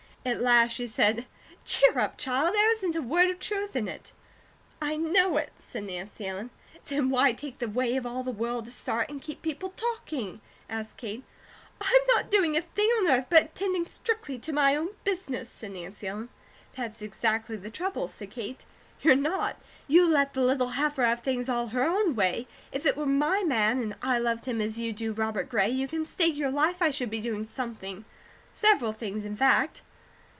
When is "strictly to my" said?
13.87-14.75